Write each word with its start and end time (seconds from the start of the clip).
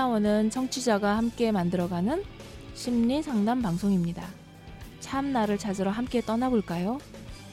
참나원은 0.00 0.48
청취자가 0.48 1.18
함께 1.18 1.52
만들어가는 1.52 2.24
심리 2.72 3.22
상담 3.22 3.60
방송입니다. 3.60 4.26
참나를 5.00 5.58
찾으러 5.58 5.90
함께 5.90 6.22
떠나볼까요? 6.22 6.98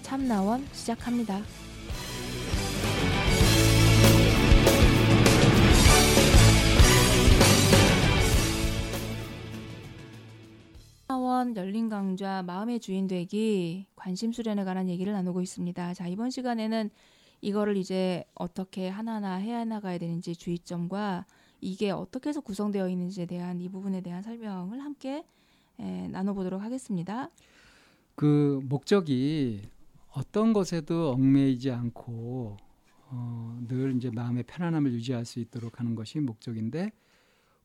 참나원 0.02 0.66
시작합니다. 0.72 1.42
참나원 11.06 11.54
열린 11.58 11.90
강좌 11.90 12.44
마음의 12.44 12.80
주인 12.80 13.08
되기 13.08 13.88
관심 13.98 14.32
수련에 14.32 14.64
관한 14.64 14.88
얘기를 14.88 15.12
나누고 15.12 15.42
있습니다. 15.42 15.94
자, 15.96 16.08
이번 16.08 16.30
시간에는 16.30 16.92
이거를 17.42 17.76
이제 17.76 18.24
어떻게 18.36 18.88
하나하나 18.88 19.36
해 19.36 19.66
나가야 19.66 19.98
되는지 19.98 20.34
주의점과 20.34 21.26
이게 21.62 21.92
어떻게 21.92 22.30
해서 22.30 22.42
구성되어 22.42 22.90
있는지에 22.90 23.26
대한 23.26 23.62
이 23.62 23.70
부분에 23.70 24.02
대한 24.02 24.22
설명을 24.24 24.80
함께 24.84 25.26
에, 25.80 26.08
나눠보도록 26.10 26.62
하겠습니다. 26.62 27.30
그 28.16 28.60
목적이 28.64 29.62
어떤 30.12 30.54
것에도 30.54 31.12
얽매이지 31.12 31.72
않고 31.72 32.58
어, 33.10 33.60
늘 33.68 33.96
이제 33.96 34.10
마음의 34.10 34.44
편안함을 34.44 34.92
유지할 34.94 35.26
수 35.26 35.40
있도록 35.40 35.80
하는 35.80 35.96
것이 35.96 36.20
목적인데 36.20 36.92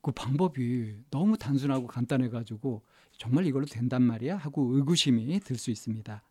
그 0.03 0.13
방법이 0.13 0.97
너무 1.11 1.37
단순하고 1.39 1.87
간단해 1.87 2.29
가지고 2.29 2.83
정말 3.17 3.47
이걸로 3.47 3.67
된단 3.67 4.03
말이야 4.03 4.37
하고 4.37 4.75
의구심이 4.75 5.41
들 5.41 5.57
수 5.57 5.71
있습니다. 5.71 6.23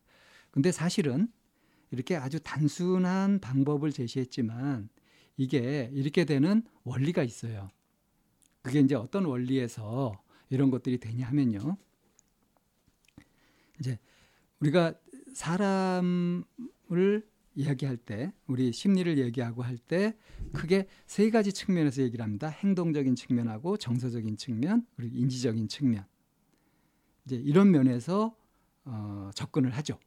근데 0.51 0.71
사실은 0.71 1.31
이렇게 1.91 2.15
아주 2.15 2.39
단순한 2.41 3.39
방법을 3.39 3.91
제시했지만 3.91 4.89
이게 5.41 5.89
이렇게 5.91 6.23
되는 6.23 6.61
원리가 6.83 7.23
있어요. 7.23 7.71
그게 8.61 8.79
이제 8.79 8.93
어떤 8.93 9.25
원리에서 9.25 10.21
이런 10.51 10.69
것들이 10.69 10.99
되냐 10.99 11.25
하면요. 11.29 11.77
이제 13.79 13.97
우리가 14.59 14.93
사람을 15.33 16.43
이야기할 17.55 17.97
때, 17.97 18.31
우리 18.45 18.71
심리를 18.71 19.17
얘기하고 19.17 19.63
할 19.63 19.77
때 19.79 20.15
크게 20.53 20.87
세 21.07 21.31
가지 21.31 21.51
측면에서 21.51 22.03
얘기를 22.03 22.23
합니다. 22.23 22.47
행동적인 22.47 23.15
측면하고 23.15 23.77
정서적인 23.77 24.37
측면, 24.37 24.85
그리고 24.95 25.15
인지적인 25.17 25.67
측면. 25.69 26.05
이제 27.25 27.35
이런 27.35 27.71
면에서 27.71 28.35
어, 28.85 29.31
접근을 29.33 29.71
하죠. 29.71 29.97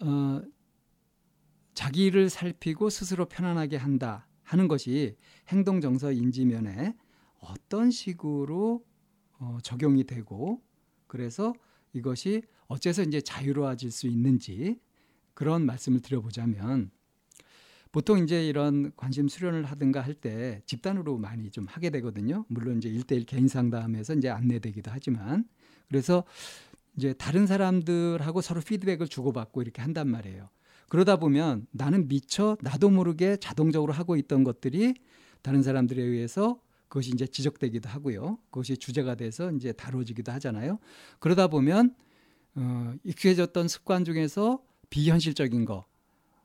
어, 0.00 0.40
자기를 1.74 2.28
살피고 2.30 2.90
스스로 2.90 3.26
편안하게 3.26 3.76
한다 3.76 4.26
하는 4.42 4.68
것이 4.68 5.16
행동 5.48 5.80
정서 5.80 6.12
인지면에 6.12 6.94
어떤 7.40 7.90
식으로 7.90 8.84
어, 9.38 9.58
적용이 9.62 10.04
되고 10.04 10.62
그래서 11.06 11.52
이것이 11.92 12.42
어째서 12.68 13.02
이제 13.02 13.20
자유로워질 13.20 13.90
수 13.90 14.06
있는지 14.06 14.80
그런 15.34 15.66
말씀을 15.66 16.00
드려보자면 16.00 16.90
보통 17.90 18.18
이제 18.18 18.46
이런 18.46 18.92
관심 18.96 19.28
수련을 19.28 19.64
하든가 19.64 20.00
할 20.00 20.14
때 20.14 20.62
집단으로 20.66 21.18
많이 21.18 21.50
좀 21.50 21.66
하게 21.66 21.90
되거든요. 21.90 22.44
물론 22.48 22.78
이제 22.78 22.88
일대일 22.88 23.24
개인 23.24 23.48
상담에서 23.48 24.14
이제 24.14 24.30
안내되기도 24.30 24.90
하지만 24.90 25.44
그래서 25.88 26.24
이제 26.96 27.12
다른 27.14 27.46
사람들하고 27.46 28.40
서로 28.40 28.60
피드백을 28.60 29.08
주고받고 29.08 29.62
이렇게 29.62 29.82
한단 29.82 30.08
말이에요. 30.08 30.48
그러다 30.92 31.16
보면 31.16 31.66
나는 31.70 32.06
미처 32.06 32.58
나도 32.60 32.90
모르게 32.90 33.38
자동적으로 33.38 33.94
하고 33.94 34.14
있던 34.16 34.44
것들이 34.44 34.92
다른 35.40 35.62
사람들에 35.62 36.02
의해서 36.02 36.60
그것이 36.88 37.12
이제 37.14 37.26
지적되기도 37.26 37.88
하고요. 37.88 38.36
그것이 38.50 38.76
주제가 38.76 39.14
돼서 39.14 39.50
이제 39.52 39.72
다뤄지기도 39.72 40.30
하잖아요. 40.32 40.78
그러다 41.18 41.48
보면 41.48 41.94
어, 42.56 42.92
익숙해졌던 43.04 43.68
습관 43.68 44.04
중에서 44.04 44.62
비현실적인 44.90 45.64
거, 45.64 45.86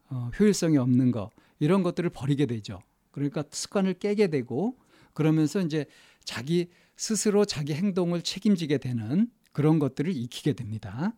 어, 0.09 0.31
효율성이 0.39 0.77
없는 0.77 1.11
거 1.11 1.29
이런 1.59 1.83
것들을 1.83 2.09
버리게 2.11 2.45
되죠. 2.45 2.79
그러니까 3.11 3.43
습관을 3.51 3.95
깨게 3.95 4.27
되고 4.27 4.77
그러면서 5.13 5.59
이제 5.59 5.87
자기 6.23 6.69
스스로 6.95 7.43
자기 7.43 7.73
행동을 7.73 8.21
책임지게 8.21 8.77
되는 8.77 9.29
그런 9.51 9.77
것들을 9.77 10.15
익히게 10.15 10.53
됩니다. 10.53 11.11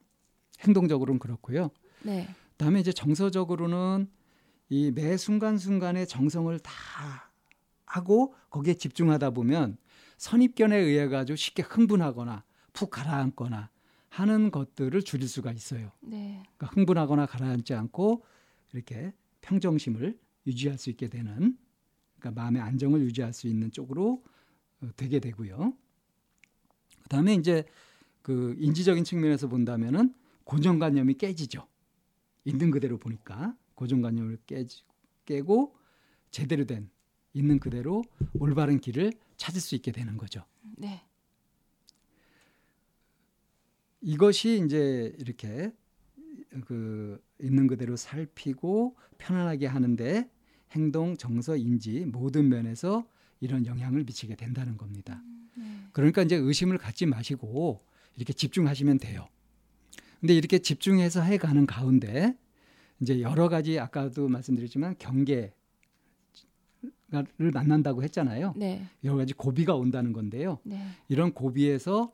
행동적으로는 0.61 1.19
그렇고요. 1.19 1.69
네. 2.01 2.27
그다음에 2.59 2.81
이제 2.81 2.91
정서적으로는 2.91 4.09
이 4.69 4.91
매 4.91 5.17
순간순간의 5.17 6.05
정성을 6.07 6.59
다 6.59 6.71
하고 7.85 8.35
거기에 8.51 8.75
집중하다 8.75 9.31
보면 9.31 9.77
선입견에 10.17 10.77
의해 10.77 11.07
가지고 11.07 11.37
쉽게 11.37 11.63
흥분하거나 11.63 12.43
푹 12.73 12.91
가라앉거나 12.91 13.71
하는 14.09 14.51
것들을 14.51 15.01
줄일 15.03 15.27
수가 15.27 15.51
있어요. 15.53 15.91
네. 16.01 16.43
그러니까 16.57 16.67
흥분하거나 16.75 17.25
가라앉지 17.27 17.73
않고 17.73 18.25
이렇게 18.73 19.13
평정심을 19.41 20.19
유지할 20.45 20.77
수 20.77 20.89
있게 20.89 21.07
되는 21.07 21.57
그러니까 22.19 22.41
마음의 22.41 22.61
안정을 22.61 23.01
유지할 23.01 23.33
수 23.33 23.47
있는 23.47 23.71
쪽으로 23.71 24.23
어, 24.81 24.89
되게 24.97 25.19
되고요. 25.19 25.73
그다음에 27.03 27.33
이제 27.35 27.63
그 28.21 28.55
인지적인 28.59 29.03
측면에서 29.05 29.47
본다면은 29.47 30.13
고정관념이 30.43 31.13
깨지죠. 31.15 31.65
있는 32.45 32.71
그대로 32.71 32.97
보니까 32.97 33.55
고정관념을 33.75 34.39
깨지, 34.45 34.83
깨고 35.25 35.75
제대로 36.31 36.65
된 36.65 36.89
있는 37.33 37.59
그대로 37.59 38.03
올바른 38.33 38.79
길을 38.79 39.13
찾을 39.37 39.61
수 39.61 39.75
있게 39.75 39.91
되는 39.91 40.17
거죠. 40.17 40.43
네. 40.77 41.01
이것이 44.01 44.63
이제 44.65 45.13
이렇게 45.19 45.71
그 46.65 47.21
있는 47.41 47.67
그대로 47.67 47.95
살피고 47.95 48.95
편안하게 49.17 49.67
하는데 49.67 50.29
행동, 50.71 51.17
정서, 51.17 51.55
인지 51.55 52.05
모든 52.05 52.49
면에서 52.49 53.07
이런 53.39 53.65
영향을 53.65 54.03
미치게 54.03 54.35
된다는 54.35 54.77
겁니다. 54.77 55.21
네. 55.55 55.63
그러니까 55.93 56.21
이제 56.21 56.35
의심을 56.35 56.77
갖지 56.77 57.05
마시고 57.05 57.79
이렇게 58.15 58.33
집중하시면 58.33 58.99
돼요. 58.99 59.27
근데 60.19 60.33
이렇게 60.35 60.59
집중해서 60.59 61.21
해 61.21 61.37
가는 61.37 61.65
가운데 61.65 62.37
이제 62.99 63.21
여러 63.21 63.47
가지 63.47 63.79
아까도 63.79 64.27
말씀드렸지만 64.27 64.95
경계를 64.97 65.51
만난다고 67.53 68.03
했잖아요. 68.03 68.53
네. 68.57 68.85
여러 69.03 69.17
가지 69.17 69.33
고비가 69.33 69.75
온다는 69.75 70.11
건데요. 70.11 70.59
네. 70.63 70.81
이런 71.07 71.33
고비에서 71.33 72.13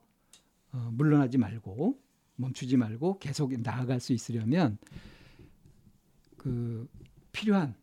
어, 0.72 0.90
물러나지 0.94 1.38
말고 1.38 2.00
멈추지 2.36 2.78
말고 2.78 3.20
계속 3.20 3.54
나아갈 3.62 4.00
수 4.00 4.14
있으려면 4.14 4.78
그 6.38 6.88
필요한 7.32 7.74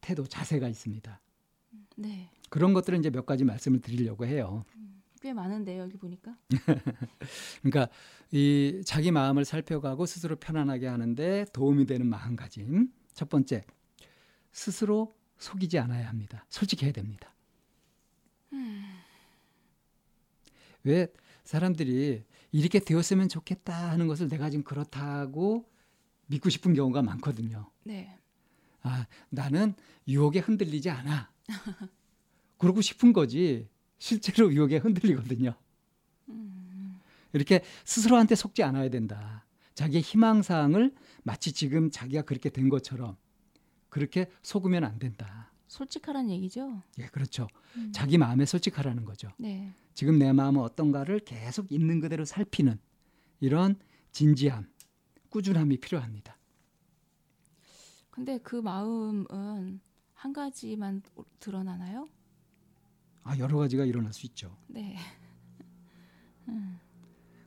태도 0.00 0.24
자세가 0.24 0.68
있습니다. 0.68 1.20
네. 1.96 2.30
그런 2.48 2.72
것들은 2.72 3.00
이제 3.00 3.10
몇 3.10 3.26
가지 3.26 3.44
말씀을 3.44 3.80
드리려고 3.80 4.24
해요. 4.24 4.64
꽤 5.20 5.32
많은데요, 5.32 5.82
여기 5.82 5.96
보니까. 5.96 6.36
그러니까 7.62 7.88
이 8.30 8.82
자기 8.84 9.10
마음을 9.10 9.44
살펴가고 9.44 10.06
스스로 10.06 10.36
편안하게 10.36 10.86
하는데 10.86 11.44
도움이 11.52 11.86
되는 11.86 12.06
마음가짐. 12.06 12.90
첫 13.12 13.28
번째, 13.28 13.64
스스로 14.52 15.14
속이지 15.38 15.78
않아야 15.78 16.08
합니다. 16.08 16.46
솔직해야 16.48 16.92
됩니다. 16.92 17.34
왜 20.84 21.08
사람들이 21.44 22.24
이렇게 22.52 22.78
되었으면 22.78 23.28
좋겠다 23.28 23.90
하는 23.90 24.06
것을 24.06 24.28
내가 24.28 24.50
지금 24.50 24.64
그렇다고 24.64 25.68
믿고 26.26 26.48
싶은 26.48 26.74
경우가 26.74 27.02
많거든요. 27.02 27.70
네. 27.84 28.16
아, 28.82 29.06
나는 29.28 29.74
유혹에 30.08 30.38
흔들리지 30.38 30.90
않아. 30.90 31.30
그러고 32.58 32.80
싶은 32.80 33.12
거지. 33.12 33.68
실제로 34.00 34.52
유혹에 34.52 34.78
흔들리거든요. 34.78 35.54
이렇게 37.32 37.62
스스로한테 37.84 38.34
속지 38.34 38.64
않아야 38.64 38.88
된다. 38.88 39.46
자기의 39.74 40.02
희망사항을 40.02 40.92
마치 41.22 41.52
지금 41.52 41.90
자기가 41.90 42.22
그렇게 42.22 42.50
된 42.50 42.68
것처럼 42.68 43.16
그렇게 43.88 44.28
속으면 44.42 44.84
안 44.84 44.98
된다. 44.98 45.52
솔직하란 45.68 46.28
얘기죠. 46.30 46.82
예, 46.98 47.06
그렇죠. 47.06 47.46
음. 47.76 47.92
자기 47.92 48.18
마음에 48.18 48.44
솔직하라는 48.44 49.04
거죠. 49.04 49.28
네. 49.36 49.72
지금 49.94 50.18
내 50.18 50.32
마음은 50.32 50.60
어떤가를 50.60 51.20
계속 51.20 51.70
있는 51.70 52.00
그대로 52.00 52.24
살피는 52.24 52.78
이런 53.38 53.78
진지함, 54.10 54.68
꾸준함이 55.28 55.76
필요합니다. 55.76 56.36
근데 58.10 58.38
그 58.38 58.56
마음은 58.56 59.80
한 60.14 60.32
가지만 60.32 61.02
드러나나요? 61.38 62.08
아, 63.22 63.36
여러 63.38 63.58
가지가 63.58 63.84
일어날 63.84 64.12
수 64.12 64.26
있죠. 64.26 64.56
네. 64.68 64.96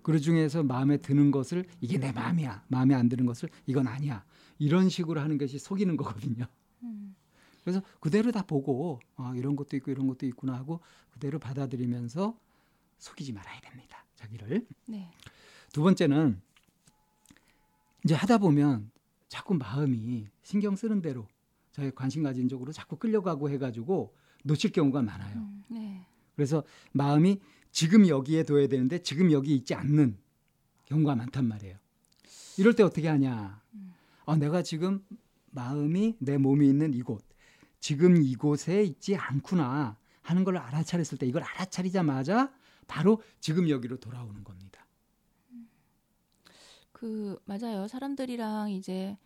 그 0.04 0.20
중에서 0.20 0.64
마음에 0.64 0.98
드는 0.98 1.32
것을 1.32 1.66
이게 1.80 1.98
내 1.98 2.12
마음이야. 2.12 2.66
마음에 2.68 2.94
안 2.94 3.10
드는 3.10 3.26
것을 3.26 3.50
이건 3.66 3.88
아니야. 3.88 4.26
이런 4.60 4.90
식으로 4.90 5.22
하는 5.22 5.38
것이 5.38 5.58
속이는 5.58 5.98
거거든요. 5.98 6.46
음. 6.84 7.16
그래서 7.64 7.82
그대로 8.02 8.32
다 8.32 8.44
보고 8.44 9.00
아, 9.16 9.34
이런 9.36 9.56
것도 9.56 9.78
있고 9.78 9.92
이런 9.92 10.08
것도 10.08 10.26
있구나 10.26 10.54
하고 10.54 10.82
그대로 11.12 11.40
받아들이면서 11.40 12.38
속이지 12.98 13.32
말아야 13.32 13.62
됩니다. 13.62 14.06
자기를. 14.16 14.68
네. 14.88 15.10
두 15.72 15.82
번째는 15.82 16.42
이제 18.04 18.14
하다 18.14 18.40
보면 18.40 18.92
자꾸 19.30 19.54
마음이 19.54 20.28
신경 20.44 20.76
쓰는 20.76 21.02
대로 21.02 21.28
자기 21.72 21.90
관심 21.92 22.24
가진 22.24 22.50
쪽으로 22.50 22.72
자꾸 22.74 22.98
끌려가고 22.98 23.50
해가지고 23.50 24.14
놓칠 24.44 24.72
경우가 24.72 25.02
많아요. 25.02 25.36
음, 25.38 25.64
네. 25.68 26.06
그래서 26.36 26.64
마음이 26.92 27.40
지금 27.72 28.08
여기에 28.08 28.44
둬야 28.44 28.68
되는데 28.68 29.02
지금 29.02 29.32
여기 29.32 29.56
있지 29.56 29.74
않는 29.74 30.18
경우가 30.86 31.16
많단 31.16 31.48
말이에요. 31.48 31.78
이럴 32.58 32.76
때 32.76 32.84
어떻게 32.84 33.08
하냐? 33.08 33.62
아, 34.26 34.36
내가 34.38 34.62
지금 34.62 35.04
마음이 35.52 36.18
내 36.20 36.38
몸이 36.38 36.68
있는 36.68 36.94
이곳, 36.94 37.24
지금 37.80 38.22
이곳에 38.22 38.84
있지 38.84 39.16
않구나 39.16 39.98
하는 40.22 40.44
걸 40.44 40.58
알아차렸을 40.58 41.18
때 41.18 41.26
이걸 41.26 41.44
알아차리자마자 41.44 42.54
바로 42.88 43.22
지금 43.40 43.70
여기로 43.70 43.98
돌아오는 43.98 44.44
겁니다. 44.44 44.86
그 46.92 47.38
맞아요. 47.46 47.88
사람들이랑 47.88 48.72
이제 48.72 49.18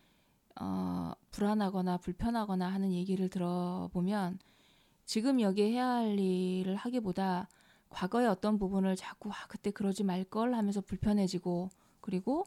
어, 0.60 1.12
불안하거나 1.32 1.98
불편하거나 1.98 2.68
하는 2.68 2.92
얘기를 2.92 3.30
들어보면 3.30 4.40
지금 5.08 5.40
여기에 5.42 5.72
해야 5.72 5.88
할 5.88 6.20
일을 6.20 6.76
하기보다 6.76 7.48
과거의 7.90 8.28
어떤 8.28 8.60
부분을 8.60 8.98
자꾸 8.98 9.30
아, 9.32 9.48
그때 9.48 9.72
그러지 9.72 10.04
말 10.04 10.26
걸 10.26 10.54
하면서 10.54 10.82
불편해지고 10.82 11.70
그리고 12.02 12.46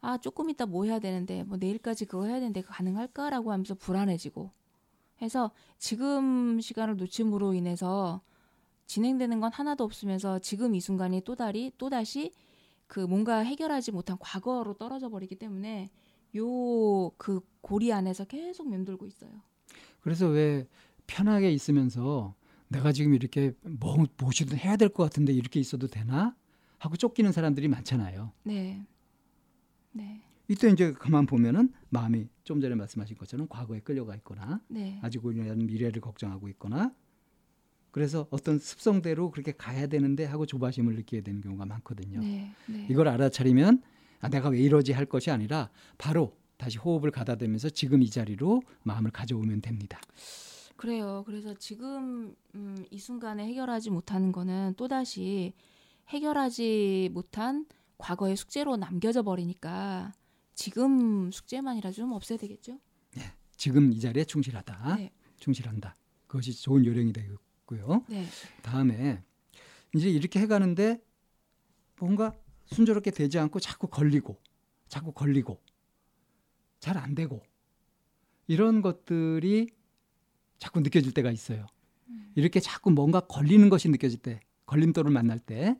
아 0.00 0.16
조금 0.18 0.48
이따 0.50 0.64
뭐 0.66 0.84
해야 0.84 0.98
되는데 1.00 1.44
뭐 1.44 1.58
내일까지 1.58 2.06
그거 2.06 2.24
해야 2.26 2.36
되는데 2.40 2.62
가능할까라고 2.62 3.52
하면서 3.52 3.74
불안해지고 3.74 4.50
해서 5.20 5.50
지금 5.78 6.60
시간을 6.60 6.96
놓침으로 6.96 7.52
인해서 7.54 8.22
진행되는 8.86 9.40
건 9.40 9.52
하나도 9.52 9.84
없으면서 9.84 10.38
지금 10.38 10.74
이 10.74 10.80
순간이 10.80 11.20
또다리 11.22 11.72
또다시 11.76 12.32
그 12.86 13.00
뭔가 13.00 13.40
해결하지 13.40 13.92
못한 13.92 14.16
과거로 14.18 14.74
떨어져 14.74 15.10
버리기 15.10 15.36
때문에 15.36 15.90
요 16.36 17.10
그 17.18 17.40
고리 17.60 17.92
안에서 17.92 18.24
계속 18.24 18.68
맴돌고 18.70 19.06
있어요. 19.06 19.30
그래서 20.00 20.28
왜 20.28 20.66
편하게 21.12 21.50
있으면서 21.50 22.36
내가 22.68 22.92
지금 22.92 23.14
이렇게 23.14 23.52
뭐 23.62 24.06
무엇이든 24.18 24.56
해야 24.58 24.76
될 24.76 24.88
것 24.90 25.02
같은데 25.02 25.32
이렇게 25.32 25.58
있어도 25.58 25.88
되나 25.88 26.36
하고 26.78 26.96
쫓기는 26.96 27.32
사람들이 27.32 27.66
많잖아요. 27.66 28.30
네. 28.44 28.86
네. 29.90 30.22
이때 30.46 30.70
이제 30.70 30.92
가만 30.92 31.26
보면은 31.26 31.72
마음이 31.88 32.28
좀 32.44 32.60
전에 32.60 32.74
말씀하신 32.76 33.16
것처럼 33.18 33.48
과거에 33.48 33.80
끌려가 33.80 34.14
있거나 34.16 34.60
네. 34.68 34.98
아직 35.02 35.24
오려는 35.24 35.66
미래를 35.66 36.00
걱정하고 36.00 36.48
있거나 36.50 36.94
그래서 37.90 38.28
어떤 38.30 38.58
습성대로 38.58 39.30
그렇게 39.30 39.52
가야 39.52 39.86
되는데 39.88 40.24
하고 40.24 40.46
조바심을 40.46 40.94
느끼게 40.94 41.22
되는 41.22 41.40
경우가 41.40 41.66
많거든요. 41.66 42.20
네. 42.20 42.52
네. 42.66 42.86
이걸 42.88 43.08
알아차리면 43.08 43.82
아, 44.20 44.28
내가 44.28 44.50
왜 44.50 44.60
이러지 44.60 44.92
할 44.92 45.06
것이 45.06 45.30
아니라 45.30 45.70
바로 45.96 46.36
다시 46.58 46.76
호흡을 46.78 47.10
가다대면서 47.10 47.70
지금 47.70 48.02
이 48.02 48.10
자리로 48.10 48.62
마음을 48.82 49.10
가져오면 49.10 49.62
됩니다. 49.62 50.00
그래요. 50.78 51.24
그래서 51.26 51.54
지금 51.54 52.36
음, 52.54 52.86
이 52.90 52.98
순간에 53.00 53.44
해결하지 53.48 53.90
못하는 53.90 54.30
거는 54.30 54.74
또 54.76 54.86
다시 54.86 55.52
해결하지 56.08 57.10
못한 57.12 57.66
과거의 57.98 58.36
숙제로 58.36 58.76
남겨져 58.76 59.22
버리니까 59.22 60.12
지금 60.54 61.32
숙제만이라 61.32 61.90
좀 61.90 62.12
없애야 62.12 62.38
되겠죠? 62.38 62.78
지금 63.56 63.92
이 63.92 63.98
자리에 63.98 64.22
충실하다. 64.24 64.96
네. 64.96 65.10
충실한다. 65.40 65.96
그것이 66.28 66.52
좋은 66.62 66.86
요령이 66.86 67.12
되겠고요. 67.12 68.04
네. 68.08 68.24
다음에 68.62 69.20
이제 69.96 70.08
이렇게 70.08 70.38
해 70.38 70.46
가는데 70.46 71.02
뭔가 71.98 72.32
순조롭게 72.66 73.10
되지 73.10 73.36
않고 73.40 73.58
자꾸 73.58 73.88
걸리고 73.88 74.40
자꾸 74.86 75.10
걸리고 75.10 75.60
잘 76.78 76.96
안 76.96 77.16
되고 77.16 77.42
이런 78.46 78.80
것들이 78.80 79.70
자꾸 80.58 80.80
느껴질 80.80 81.12
때가 81.12 81.30
있어요. 81.30 81.66
이렇게 82.34 82.60
자꾸 82.60 82.90
뭔가 82.90 83.20
걸리는 83.20 83.68
것이 83.68 83.88
느껴질 83.88 84.20
때 84.20 84.40
걸림돌을 84.66 85.10
만날 85.10 85.38
때 85.38 85.78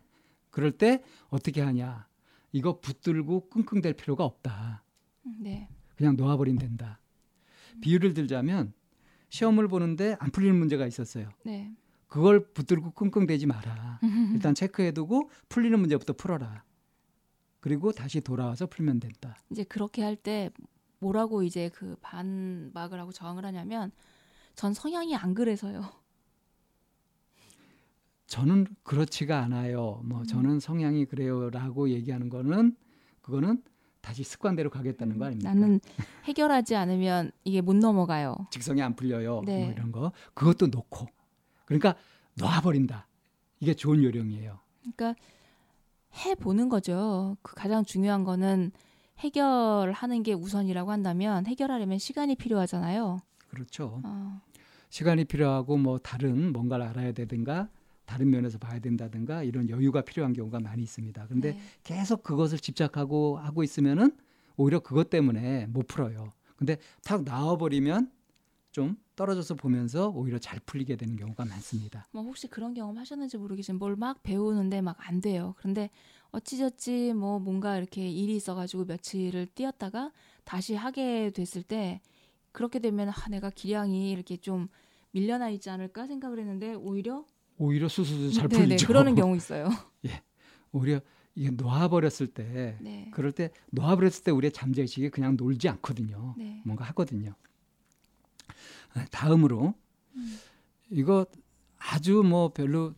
그럴 0.50 0.72
때 0.72 1.02
어떻게 1.28 1.60
하냐 1.60 2.06
이거 2.52 2.80
붙들고 2.80 3.48
끙끙댈 3.48 3.94
필요가 3.94 4.24
없다. 4.24 4.82
음, 5.26 5.36
네. 5.40 5.68
그냥 5.96 6.16
놓아버리면 6.16 6.58
된다. 6.58 7.00
비유를 7.80 8.14
들자면 8.14 8.72
시험을 9.30 9.68
보는데 9.68 10.16
안 10.20 10.30
풀리는 10.30 10.56
문제가 10.58 10.86
있었어요. 10.86 11.28
네. 11.44 11.70
그걸 12.06 12.52
붙들고 12.52 12.92
끙끙대지 12.92 13.46
마라. 13.46 14.00
일단 14.34 14.54
체크해두고 14.54 15.30
풀리는 15.48 15.78
문제부터 15.78 16.14
풀어라. 16.14 16.64
그리고 17.60 17.92
다시 17.92 18.20
돌아와서 18.20 18.66
풀면 18.66 19.00
된다. 19.00 19.36
이제 19.50 19.64
그렇게 19.64 20.02
할 20.02 20.16
때 20.16 20.50
뭐라고 21.00 21.42
이제 21.42 21.68
그 21.74 21.96
반박을 22.00 22.98
하고 22.98 23.12
저항을 23.12 23.44
하냐면 23.44 23.92
전 24.58 24.74
성향이 24.74 25.14
안 25.14 25.34
그래서요. 25.34 25.88
저는 28.26 28.66
그렇지가 28.82 29.38
않아요. 29.44 30.02
뭐 30.04 30.24
저는 30.24 30.58
성향이 30.58 31.04
그래요라고 31.04 31.90
얘기하는 31.90 32.28
거는 32.28 32.74
그거는 33.22 33.62
다시 34.00 34.24
습관대로 34.24 34.68
가겠다는 34.68 35.16
거 35.16 35.26
아닙니까? 35.26 35.54
나는 35.54 35.78
해결하지 36.24 36.74
않으면 36.74 37.30
이게 37.44 37.60
못 37.60 37.76
넘어가요. 37.76 38.34
직성이 38.50 38.82
안 38.82 38.96
풀려요. 38.96 39.42
네. 39.46 39.62
뭐 39.62 39.70
이런 39.72 39.92
거 39.92 40.10
그것도 40.34 40.66
놓고 40.66 41.06
그러니까 41.64 41.94
놔버린다. 42.34 43.06
이게 43.60 43.74
좋은 43.74 44.02
요령이에요. 44.02 44.58
그러니까 44.80 45.14
해 46.16 46.34
보는 46.34 46.68
거죠. 46.68 47.36
그 47.42 47.54
가장 47.54 47.84
중요한 47.84 48.24
거는 48.24 48.72
해결하는 49.20 50.24
게 50.24 50.32
우선이라고 50.32 50.90
한다면 50.90 51.46
해결하려면 51.46 51.98
시간이 51.98 52.34
필요하잖아요. 52.34 53.20
그렇죠. 53.48 54.00
어, 54.04 54.40
시간이 54.90 55.24
필요하고 55.24 55.76
뭐 55.76 55.98
다른 55.98 56.52
뭔가를 56.52 56.86
알아야 56.86 57.12
되든가 57.12 57.68
다른 58.06 58.30
면에서 58.30 58.58
봐야 58.58 58.78
된다든가 58.78 59.42
이런 59.42 59.68
여유가 59.68 60.00
필요한 60.00 60.32
경우가 60.32 60.60
많이 60.60 60.82
있습니다. 60.82 61.26
근데 61.26 61.52
네. 61.52 61.60
계속 61.84 62.22
그것을 62.22 62.58
집착하고 62.58 63.36
하고 63.38 63.62
있으면은 63.62 64.16
오히려 64.56 64.80
그것 64.80 65.10
때문에 65.10 65.66
못 65.66 65.86
풀어요. 65.86 66.32
근데 66.56 66.78
탁 67.04 67.22
나와버리면 67.22 68.10
좀 68.72 68.96
떨어져서 69.14 69.54
보면서 69.56 70.08
오히려 70.08 70.38
잘 70.38 70.58
풀리게 70.60 70.96
되는 70.96 71.16
경우가 71.16 71.44
많습니다. 71.44 72.06
뭐 72.12 72.22
혹시 72.22 72.48
그런 72.48 72.74
경험 72.74 72.96
하셨는지 72.98 73.36
모르겠지만 73.36 73.78
뭘 73.78 73.96
막 73.96 74.22
배우는데 74.22 74.80
막 74.80 74.96
안 75.00 75.20
돼요. 75.20 75.54
그런데 75.58 75.90
어찌저찌 76.30 77.12
뭐 77.14 77.38
뭔가 77.38 77.76
이렇게 77.76 78.08
일이 78.08 78.36
있어가지고 78.36 78.84
며칠을 78.86 79.46
뛰었다가 79.54 80.12
다시 80.44 80.74
하게 80.74 81.30
됐을 81.30 81.62
때 81.62 82.00
그렇게 82.52 82.78
되면 82.78 83.08
아, 83.10 83.28
내가 83.30 83.50
기량이 83.50 84.10
이렇게 84.10 84.36
좀 84.36 84.68
밀려나 85.12 85.50
있지 85.50 85.70
않을까 85.70 86.06
생각을 86.06 86.38
했는데 86.38 86.74
오히려 86.74 87.24
오히려 87.56 87.88
수수도 87.88 88.30
잘 88.30 88.48
네네, 88.48 88.62
풀리죠. 88.64 88.86
그러는 88.86 89.14
경우 89.16 89.36
있어요. 89.36 89.68
오히려 90.72 91.00
이게 91.34 91.50
놓아버렸을 91.50 92.26
때 92.28 92.76
네. 92.80 93.08
그럴 93.12 93.32
때 93.32 93.50
놓아버렸을 93.70 94.24
때 94.24 94.30
우리의 94.30 94.52
잠재의식이 94.52 95.10
그냥 95.10 95.36
놀지 95.36 95.68
않거든요. 95.68 96.34
네. 96.36 96.62
뭔가 96.64 96.84
하거든요. 96.86 97.34
아, 98.94 99.04
다음으로 99.10 99.74
음. 100.16 100.38
이거 100.90 101.26
아주 101.78 102.22
뭐 102.22 102.52
별로 102.52 102.94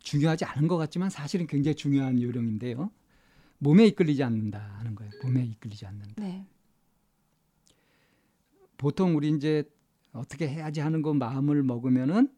중요하지 0.00 0.44
않은 0.44 0.68
것 0.68 0.76
같지만 0.76 1.10
사실은 1.10 1.46
굉장히 1.46 1.74
중요한 1.74 2.20
요령인데요. 2.20 2.90
몸에 3.58 3.86
이끌리지 3.86 4.22
않는다 4.22 4.58
하는 4.78 4.94
거예요. 4.94 5.10
몸에 5.22 5.44
이끌리지 5.44 5.86
않는다. 5.86 6.14
네. 6.22 6.46
보통 8.76 9.16
우리 9.16 9.30
이제 9.30 9.64
어떻게 10.18 10.48
해야지 10.48 10.80
하는 10.80 11.02
거 11.02 11.14
마음을 11.14 11.62
먹으면은 11.62 12.28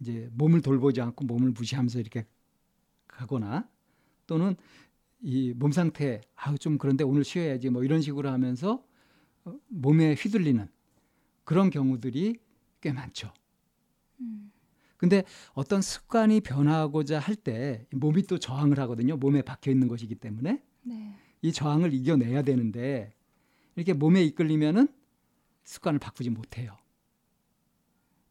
이제 0.00 0.28
몸을 0.32 0.62
돌보지 0.62 1.00
않고 1.00 1.24
몸을 1.24 1.50
무시하면서 1.52 2.00
이렇게 2.00 2.26
가거나 3.06 3.68
또는 4.26 4.56
이 5.20 5.52
몸 5.56 5.72
상태 5.72 6.20
아우 6.36 6.56
좀 6.58 6.78
그런데 6.78 7.02
오늘 7.04 7.24
쉬어야지 7.24 7.70
뭐 7.70 7.82
이런 7.82 8.00
식으로 8.00 8.28
하면서 8.30 8.84
어, 9.44 9.54
몸에 9.68 10.14
휘둘리는 10.14 10.68
그런 11.44 11.70
경우들이 11.70 12.36
꽤 12.80 12.92
많죠. 12.92 13.32
음. 14.20 14.52
근데 14.96 15.24
어떤 15.54 15.80
습관이 15.82 16.40
변하고자 16.40 17.18
할 17.18 17.34
때 17.36 17.86
몸이 17.92 18.24
또 18.24 18.38
저항을 18.38 18.78
하거든요. 18.80 19.16
몸에 19.16 19.42
박혀 19.42 19.70
있는 19.70 19.88
것이기 19.88 20.14
때문에 20.16 20.62
네. 20.82 21.14
이 21.42 21.52
저항을 21.52 21.92
이겨내야 21.94 22.42
되는데 22.42 23.12
이렇게 23.76 23.92
몸에 23.92 24.22
이끌리면은 24.24 24.88
습관을 25.64 25.98
바꾸지 25.98 26.30
못해요. 26.30 26.76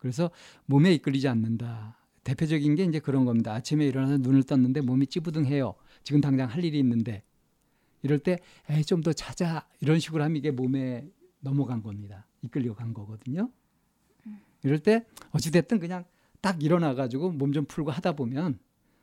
그래서 0.08 0.32
몸에 0.68 0.94
이끌리지 0.94 1.28
않는다. 1.28 1.98
대표적인 2.24 2.76
게 2.76 2.86
이제 2.86 3.00
그런 3.00 3.26
겁니다. 3.26 3.54
아침에 3.54 3.86
일어나서 3.86 4.18
눈을 4.20 4.44
떴는데 4.44 4.80
몸이 4.82 5.08
찌부둥해요. 5.08 5.76
지금 6.04 6.22
당장 6.22 6.50
할 6.50 6.64
일이 6.64 6.80
있는데 6.80 7.24
이럴 8.04 8.20
때 8.20 8.40
에이 8.70 8.84
좀 8.86 9.02
더 9.02 9.12
자자 9.12 9.68
이런 9.82 10.00
식으로 10.00 10.24
하면 10.24 10.38
이게 10.38 10.52
몸에 10.52 11.06
넘어간 11.42 11.84
겁니다. 11.84 12.26
이끌려 12.42 12.74
간 12.74 12.94
거거든요. 12.94 13.52
이럴 14.64 14.80
때 14.80 15.06
어찌 15.32 15.52
됐든 15.52 15.80
그냥 15.80 16.06
딱 16.42 16.64
일어나 16.64 16.94
가지고 16.94 17.32
몸 17.32 17.52
좀 17.52 17.66
풀고 17.66 17.92
하다 17.92 18.14
보면 18.14 18.60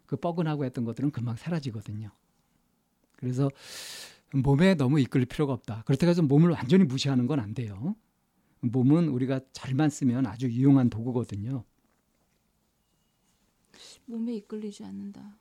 그 0.06 0.16
뻐근하고 0.16 0.64
했던 0.64 0.84
것들은 0.84 1.10
금방 1.10 1.36
사라지거든요. 1.36 2.10
그래서 3.16 3.50
몸에 4.32 4.74
너무 4.74 5.00
이끌릴 5.00 5.26
필요가 5.26 5.52
없다. 5.52 5.82
그렇다고 5.86 6.10
해서 6.10 6.22
몸을 6.22 6.50
완전히 6.50 6.84
무시하는 6.84 7.26
건 7.26 7.40
안 7.40 7.52
돼요. 7.54 7.94
몸은 8.70 9.08
우리가 9.08 9.40
잘만 9.52 9.90
쓰면 9.90 10.26
아주 10.26 10.50
유용한 10.50 10.90
도구거든요. 10.90 11.64
몸에 14.06 14.34
이끌리지 14.36 14.84
않는다. 14.84 15.36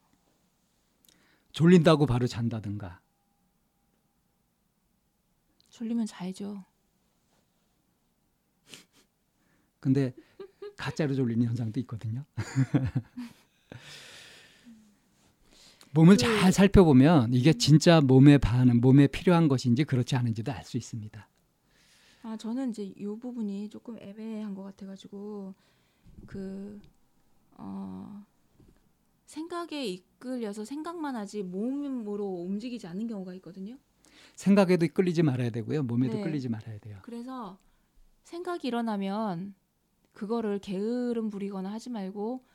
졸린다고 1.52 2.06
바로 2.06 2.28
잔다든가. 2.28 3.02
졸리면 5.70 6.06
자야죠. 6.06 6.64
근데 9.80 10.14
가짜로 10.78 11.14
졸리는 11.14 11.46
현상도 11.46 11.80
있거든요. 11.82 12.26
몸을 15.92 16.18
잘그 16.18 16.52
살펴보면 16.52 17.34
이게 17.34 17.54
진짜 17.54 18.02
몸에 18.02 18.40
반응, 18.40 18.80
몸에 18.82 19.08
필요한 19.08 19.48
것인지 19.48 19.84
그렇지 19.84 20.16
않은지도 20.16 20.52
알 20.52 20.64
수 20.64 20.78
있습니다. 20.78 21.30
아 22.24 22.38
저는 22.38 22.70
이제 22.70 22.84
이 22.84 23.06
부분이 23.06 23.70
조금 23.70 23.98
애매한 24.00 24.56
것 24.56 24.64
같아가지고 24.64 25.54
그 26.26 26.80
어, 27.52 28.26
생각에 29.26 29.86
이끌려서 29.86 30.64
생각만 30.64 31.16
하지 31.18 31.44
몸으로 31.44 32.26
움직이지 32.26 32.88
않는 32.88 33.08
경우가 33.08 33.34
있거든요. 33.36 33.78
생각에도 34.36 34.88
끌리지 34.88 35.22
말아야 35.22 35.50
되고요. 35.50 35.84
몸에도 35.84 36.16
네. 36.16 36.24
끌리지 36.24 36.48
말아야 36.48 36.80
돼요. 36.80 37.00
그래서 37.04 37.58
생각이 38.24 38.68
일어나면 38.70 39.54
그거를 40.14 40.60
게으름 40.60 41.30
부리거나 41.30 41.72
하지 41.72 41.90
말고 41.90 42.46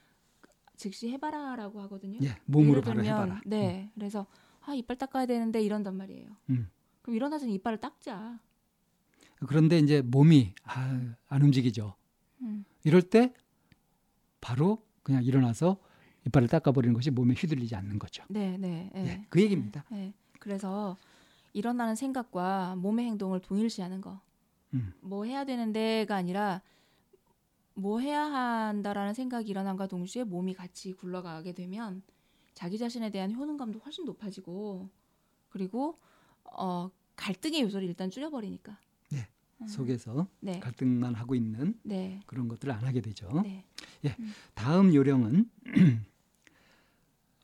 즉시 0.76 1.10
해봐라라고 1.10 1.80
하거든요. 1.82 2.20
예, 2.22 2.36
몸으로 2.46 2.80
바로 2.80 3.04
해봐라. 3.04 3.42
네, 3.44 3.90
그래서 3.94 4.26
아 4.62 4.74
이빨 4.74 4.96
닦아야 4.96 5.26
되는데 5.26 5.60
이런단 5.60 5.94
말이에요. 5.96 6.30
음. 6.50 6.70
그럼 7.02 7.16
일어나서 7.16 7.46
이빨을 7.46 7.78
닦자. 7.78 8.38
그런데 9.46 9.78
이제 9.78 10.02
몸이 10.02 10.54
아, 10.64 11.14
안 11.28 11.42
움직이죠. 11.42 11.94
음. 12.40 12.64
이럴 12.84 13.02
때 13.02 13.32
바로 14.40 14.82
그냥 15.02 15.24
일어나서 15.24 15.78
이빨을 16.26 16.48
닦아버리는 16.48 16.94
것이 16.94 17.10
몸에 17.10 17.34
휘둘리지 17.34 17.74
않는 17.76 17.98
거죠. 17.98 18.24
네, 18.28 18.56
네, 18.58 18.90
네. 18.92 19.06
예, 19.06 19.26
그 19.28 19.40
얘기입니다. 19.40 19.84
네. 19.90 20.12
그래서 20.38 20.96
일어나는 21.52 21.94
생각과 21.94 22.76
몸의 22.76 23.06
행동을 23.06 23.40
동일시하는 23.40 24.00
거. 24.00 24.20
음. 24.74 24.92
뭐 25.00 25.24
해야 25.24 25.44
되는데가 25.44 26.16
아니라 26.16 26.60
뭐 27.74 28.00
해야 28.00 28.24
한다라는 28.24 29.14
생각이 29.14 29.48
일어난과 29.48 29.86
동시에 29.86 30.24
몸이 30.24 30.54
같이 30.54 30.92
굴러가게 30.92 31.52
되면 31.52 32.02
자기 32.52 32.76
자신에 32.76 33.10
대한 33.10 33.32
효능감도 33.34 33.78
훨씬 33.78 34.04
높아지고 34.04 34.90
그리고 35.48 35.98
어 36.44 36.90
갈등의 37.16 37.62
요소를 37.62 37.86
일단 37.88 38.10
줄여버리니까. 38.10 38.78
네. 39.58 39.64
음. 39.64 39.68
속에서 39.68 40.28
네. 40.40 40.60
갈등만 40.60 41.14
하고 41.14 41.34
있는 41.34 41.78
네. 41.82 42.20
그런 42.26 42.48
것들을 42.48 42.72
안 42.72 42.84
하게 42.84 43.00
되죠. 43.00 43.28
네. 43.42 43.64
다음 44.54 44.94
요령은 44.94 45.50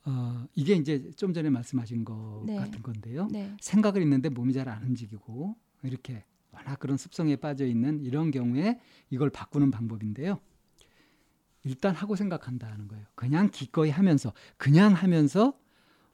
어, 0.06 0.46
이게 0.54 0.74
이제 0.74 1.10
좀 1.12 1.32
전에 1.32 1.50
말씀하신 1.50 2.04
것 2.04 2.44
네. 2.46 2.56
같은 2.56 2.82
건데요. 2.82 3.28
네. 3.30 3.56
생각을 3.60 4.02
있는데 4.02 4.28
몸이 4.28 4.52
잘 4.52 4.68
안 4.68 4.82
움직이고 4.84 5.56
이렇게 5.82 6.24
워낙 6.52 6.78
그런 6.78 6.96
습성에 6.96 7.36
빠져 7.36 7.66
있는 7.66 8.00
이런 8.00 8.30
경우에 8.30 8.80
이걸 9.10 9.30
바꾸는 9.30 9.70
방법인데요. 9.70 10.40
일단 11.64 11.94
하고 11.94 12.14
생각한다 12.14 12.70
하는 12.70 12.86
거예요. 12.88 13.06
그냥 13.14 13.50
기꺼이 13.50 13.90
하면서 13.90 14.32
그냥 14.56 14.92
하면서 14.92 15.58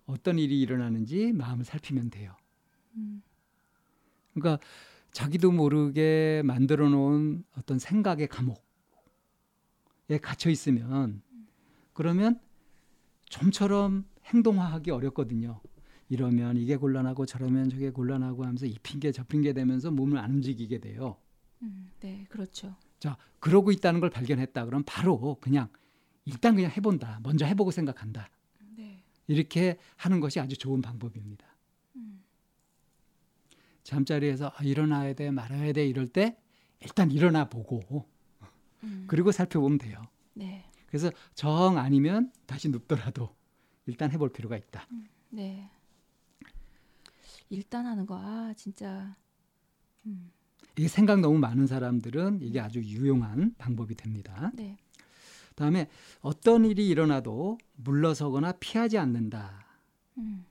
어떤 0.06 0.38
일이 0.38 0.60
일어나는지 0.60 1.32
마음을 1.32 1.64
살피면 1.64 2.10
돼요. 2.10 2.34
음. 2.94 3.22
그러니까 4.32 4.64
자기도 5.12 5.50
모르게 5.50 6.42
만들어 6.44 6.88
놓은 6.88 7.44
어떤 7.56 7.78
생각의 7.78 8.28
감옥에 8.28 8.60
갇혀 10.22 10.50
있으면 10.50 11.22
그러면 11.92 12.40
좀처럼 13.28 14.04
행동화하기 14.26 14.90
어렵거든요. 14.90 15.60
이러면 16.08 16.56
이게 16.56 16.76
곤란하고 16.76 17.24
저러면 17.24 17.68
저게 17.68 17.90
곤란하고 17.90 18.42
하면서 18.42 18.66
이 18.66 18.76
핑계 18.82 19.12
저 19.12 19.22
핑계 19.24 19.52
대면서 19.52 19.90
몸을 19.90 20.18
안 20.18 20.32
움직이게 20.32 20.78
돼요. 20.78 21.16
음. 21.62 21.90
네. 22.00 22.26
그렇죠. 22.28 22.74
자, 22.98 23.16
그러고 23.38 23.70
있다는 23.70 24.00
걸 24.00 24.10
발견했다. 24.10 24.64
그럼 24.64 24.82
바로 24.86 25.36
그냥 25.40 25.68
일단 26.24 26.54
그냥 26.54 26.70
해본다. 26.70 27.20
먼저 27.22 27.46
해보고 27.46 27.70
생각한다. 27.70 28.28
네. 28.76 29.02
이렇게 29.26 29.78
하는 29.96 30.20
것이 30.20 30.40
아주 30.40 30.56
좋은 30.56 30.82
방법입니다. 30.82 31.46
음. 33.90 33.94
잠자리에서 33.94 34.52
아, 34.54 34.62
일어나야 34.62 35.14
돼 35.14 35.30
말아야 35.30 35.72
돼 35.72 35.86
이럴 35.86 36.06
때 36.06 36.36
일단 36.80 37.10
일어나 37.10 37.48
보고 37.48 38.08
음. 38.84 39.04
그리고 39.06 39.32
살펴보면 39.32 39.78
돼요. 39.78 40.02
네. 40.34 40.64
그래서 40.86 41.10
정 41.34 41.78
아니면 41.78 42.32
다시 42.46 42.68
눕더라도 42.68 43.34
일단 43.86 44.10
해볼 44.10 44.32
필요가 44.32 44.56
있다. 44.56 44.86
네. 45.30 45.70
일단 47.48 47.86
하는 47.86 48.06
거, 48.06 48.16
아, 48.16 48.54
진짜. 48.56 49.16
음, 50.06 50.30
이게 50.78 50.88
생각 50.88 51.20
너무 51.20 51.38
많은 51.38 51.66
사람들은 51.66 52.40
이게 52.42 52.60
아주 52.60 52.80
유용한 52.80 53.54
방법이 53.58 53.96
됩니다. 53.96 54.50
네. 54.54 54.78
다음에 55.56 55.90
어떤 56.20 56.64
일이 56.64 56.88
일어나도 56.88 57.58
물러서거나 57.74 58.52
피하지 58.52 58.98
않는다. 58.98 59.66
음, 60.18 60.44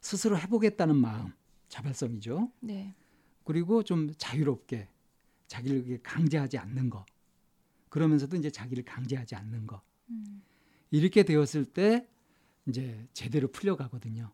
스스로 0.00 0.36
해보겠다는 0.38 0.96
마음, 0.96 1.32
자발성이죠. 1.70 2.52
네. 2.60 2.94
그리고 3.44 3.82
좀 3.82 4.12
자유롭게 4.18 4.88
자기를 5.46 6.00
강제하지 6.02 6.58
않는 6.58 6.90
거. 6.90 7.06
그러면서도 7.88 8.36
이제 8.36 8.50
자기를 8.50 8.84
강제하지 8.84 9.34
않는 9.34 9.66
거. 9.66 9.80
음, 10.10 10.42
이렇게 10.90 11.22
되었을 11.22 11.64
때 11.64 12.06
이제 12.66 13.08
제대로 13.12 13.48
풀려가거든요. 13.48 14.30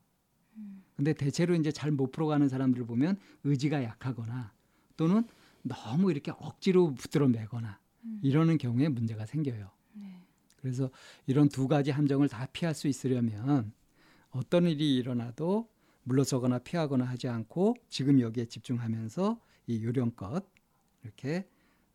음. 0.57 0.83
근데 0.97 1.12
대체로 1.12 1.55
이제 1.55 1.71
잘 1.71 1.93
못 1.93 2.11
풀어가는 2.11 2.49
사람들을 2.49 2.87
보면 2.87 3.19
의지가 3.45 3.85
약하거나 3.85 4.52
또는 4.97 5.25
너무 5.62 6.11
이렇게 6.11 6.33
억지로 6.33 6.95
붙들어 6.95 7.28
매거나 7.28 7.78
음. 8.05 8.21
이러는 8.23 8.59
경우에 8.59 8.88
문제가 8.88 9.25
생겨요. 9.26 9.71
네. 9.95 10.23
그래서 10.57 10.90
이런 11.26 11.49
두 11.49 11.69
가지 11.69 11.90
함정을 11.90 12.28
다 12.28 12.47
피할 12.52 12.75
수 12.75 12.88
있으려면 12.88 13.73
어떤 14.31 14.66
일이 14.66 14.97
일어나도 14.97 15.69
물러서거나 16.07 16.61
피하거나 16.61 17.05
하지 17.05 17.29
않고 17.29 17.77
지금 17.89 18.21
여기에 18.21 18.47
집중하면서 18.47 19.41
이 19.67 19.85
요령껏 19.85 20.49
이렇게 21.03 21.49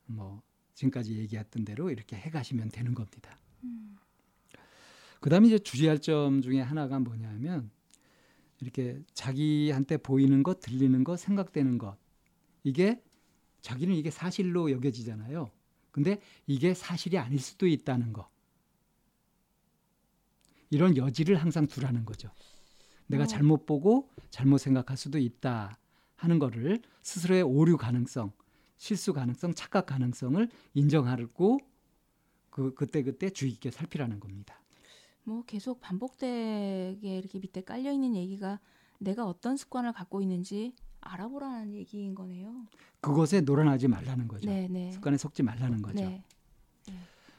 뭐 0.06 0.42
지금까지 0.74 1.18
얘기했던 1.18 1.64
대로 1.64 1.90
이렇게 1.90 2.18
해 2.18 2.30
가시면 2.30 2.70
되는 2.70 2.94
겁니다. 2.94 3.38
음, 3.64 3.98
그다음에 5.22 5.48
이제 5.48 5.60
주의할 5.60 6.00
점 6.00 6.42
중에 6.42 6.60
하나가 6.60 7.00
뭐냐면 7.00 7.72
이렇게 8.60 9.02
자기한테 9.14 9.98
보이는 9.98 10.44
것, 10.44 10.60
들리는 10.60 11.04
것, 11.04 11.18
생각되는 11.18 11.78
것 11.78 11.98
이게 12.64 13.02
자기는 13.62 13.96
이게 13.96 14.12
사실로 14.12 14.72
여겨지잖아요. 14.72 15.50
근데 15.92 16.22
이게 16.48 16.74
사실이 16.74 17.18
아닐 17.18 17.40
수도 17.40 17.66
있다는 17.66 18.12
거. 18.12 18.30
이런 20.70 20.98
여지를 20.98 21.36
항상 21.36 21.68
두라는 21.68 22.06
거죠. 22.06 22.30
내가 23.08 23.24
어. 23.24 23.28
잘못 23.28 23.66
보고 23.66 24.10
잘못 24.30 24.58
생각할 24.60 24.98
수도 24.98 25.18
있다 25.18 25.78
하는 26.16 26.40
거를 26.40 26.82
스스로의 27.02 27.42
오류 27.44 27.78
가능성, 27.78 28.32
실수 28.78 29.14
가능성, 29.14 29.54
착각 29.54 29.88
가능성을 29.88 30.48
인정하고 30.74 31.60
그 32.50 32.74
그때 32.74 33.04
그때 33.04 33.30
주의 33.30 33.52
깊게 33.52 33.72
살피라는 33.72 34.20
겁니다. 34.20 34.60
뭐 35.24 35.44
계속 35.46 35.80
반복되게 35.82 37.18
이렇게 37.18 37.40
밑에 37.40 37.62
깔려 37.62 37.92
있는 37.92 38.16
얘기가 38.16 38.60
내가 39.00 39.26
어떤 39.26 39.58
습관을 39.58 39.94
갖고 39.94 40.22
있는지 40.22 40.74
알아보라는 41.02 41.74
얘기인 41.74 42.14
거네요. 42.14 42.66
그것에 43.02 43.42
놀아나지 43.42 43.88
말라는 43.88 44.28
거죠. 44.28 44.48
네, 44.48 44.68
네. 44.68 44.92
습관에 44.92 45.18
속지 45.18 45.44
말라는 45.44 45.82
거죠. 45.82 46.04
네. 46.04 46.24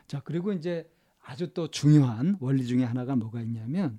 자, 0.09 0.21
그리고 0.25 0.53
이제 0.53 0.91
아주 1.25 1.55
또 1.55 1.69
중요한 1.69 2.37
원리 2.41 2.67
중에 2.67 2.85
하나가 2.85 3.17
뭐가 3.17 3.41
있냐면 3.43 3.99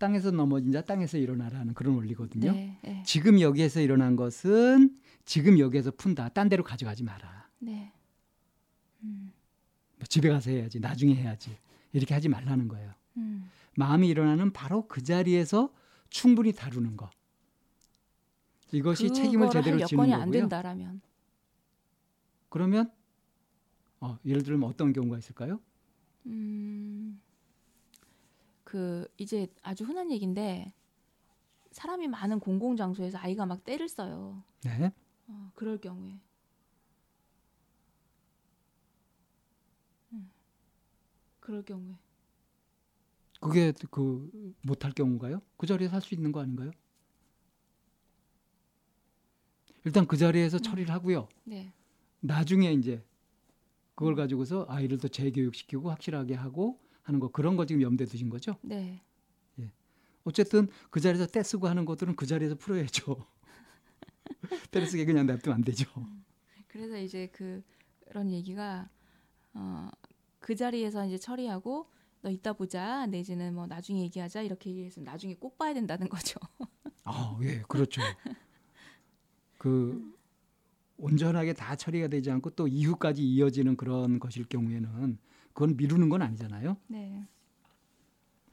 땅에서 0.00 0.30
넘어진 0.30 0.72
자 0.72 0.80
땅에서 0.80 1.18
일어나라는 1.18 1.74
그런 1.74 1.94
원리거든요. 1.94 2.52
네. 2.52 2.78
네. 2.82 3.02
지금 3.06 3.38
여기에서 3.38 3.80
일어난 3.80 4.16
것은 4.16 4.96
지금 5.26 5.58
여기에서 5.58 5.90
푼다. 5.90 6.30
딴 6.30 6.48
데로 6.48 6.64
가져가지 6.64 7.04
마라. 7.04 7.48
네. 7.58 7.92
음. 9.04 9.30
뭐 9.98 10.06
집에 10.06 10.30
가서 10.30 10.50
해야지. 10.50 10.80
나중에 10.80 11.14
해야지. 11.14 11.56
이렇게 11.92 12.14
하지 12.14 12.30
말라는 12.30 12.66
거예요. 12.68 12.92
음. 13.18 13.50
마음이 13.76 14.08
일어나는 14.08 14.52
바로 14.52 14.88
그 14.88 15.02
자리에서 15.02 15.70
충분히 16.08 16.52
다루는 16.52 16.96
거. 16.96 17.10
이것이 18.72 19.12
책임을 19.12 19.50
제대로 19.50 19.78
할 19.80 19.86
지는 19.86 20.02
여건이 20.02 20.14
안 20.14 20.20
거고요. 20.20 20.32
된다라면 20.40 21.00
그러면 22.48 22.90
어, 24.00 24.18
예를 24.24 24.42
들면 24.42 24.66
어떤 24.68 24.94
경우가 24.94 25.18
있을까요? 25.18 25.60
음, 26.26 27.20
그 28.70 29.12
이제 29.18 29.48
아주 29.62 29.82
흔한 29.82 30.12
얘기인데 30.12 30.72
사람이 31.72 32.06
많은 32.06 32.38
공공 32.38 32.76
장소에서 32.76 33.18
아이가 33.18 33.44
막 33.44 33.64
때를 33.64 33.88
써요. 33.88 34.44
네. 34.62 34.92
어, 35.26 35.50
그럴 35.56 35.78
경우에. 35.78 36.20
음, 40.12 40.30
그럴 41.40 41.64
경우에. 41.64 41.98
그게 43.40 43.72
그 43.90 44.54
못할 44.62 44.92
경우가요? 44.92 45.42
그 45.56 45.66
자리에서 45.66 45.94
할 45.96 46.02
수 46.02 46.14
있는 46.14 46.30
거 46.30 46.40
아닌가요? 46.40 46.70
일단 49.84 50.06
그 50.06 50.16
자리에서 50.16 50.58
음. 50.58 50.62
처리를 50.62 50.94
하고요. 50.94 51.28
네. 51.44 51.72
나중에 52.20 52.72
이제 52.72 53.04
그걸 53.96 54.14
가지고서 54.14 54.64
아이를 54.68 54.98
또 54.98 55.08
재교육시키고 55.08 55.90
확실하게 55.90 56.34
하고 56.34 56.80
하는 57.10 57.20
거 57.20 57.28
그런 57.28 57.56
거 57.56 57.66
지금 57.66 57.82
염두에 57.82 58.06
두신 58.06 58.30
거죠? 58.30 58.56
네. 58.62 59.02
어쨌든 60.24 60.68
그 60.90 61.00
자리에서 61.00 61.26
떼 61.26 61.42
쓰고 61.42 61.66
하는 61.68 61.84
것들은 61.84 62.16
그 62.16 62.26
자리에서 62.26 62.54
풀어야죠. 62.54 63.16
떼를 64.70 64.86
쓰게 64.86 65.04
그냥 65.04 65.26
냅두면 65.26 65.56
안 65.56 65.64
되죠. 65.64 65.86
그래서 66.68 66.98
이제 66.98 67.28
그 67.32 67.62
그런 68.06 68.30
얘기가 68.30 68.88
어, 69.54 69.90
그 70.38 70.54
자리에서 70.54 71.06
이제 71.06 71.18
처리하고 71.18 71.90
너 72.22 72.30
이따 72.30 72.52
보자 72.52 73.06
내지는 73.06 73.54
뭐 73.54 73.66
나중에 73.66 74.02
얘기하자 74.02 74.42
이렇게 74.42 74.70
얘기해서 74.70 75.00
나중에 75.00 75.34
꼭 75.34 75.56
봐야 75.56 75.72
된다는 75.72 76.08
거죠. 76.08 76.38
아, 77.04 77.38
예, 77.42 77.62
그렇죠. 77.66 78.02
그 79.58 80.16
온전하게 80.98 81.54
다 81.54 81.74
처리가 81.74 82.08
되지 82.08 82.30
않고 82.30 82.50
또 82.50 82.68
이후까지 82.68 83.26
이어지는 83.26 83.76
그런 83.76 84.18
것일 84.18 84.44
경우에는 84.48 85.18
그건 85.52 85.76
미루는 85.76 86.08
건 86.08 86.22
아니잖아요. 86.22 86.76
네. 86.88 87.26